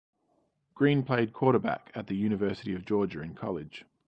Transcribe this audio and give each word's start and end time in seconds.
Greene 0.73 1.03
played 1.03 1.31
quarterback 1.31 1.91
at 1.93 2.07
the 2.07 2.15
University 2.15 2.73
of 2.73 2.85
Georgia 2.85 3.21
in 3.21 3.35
college. 3.35 3.85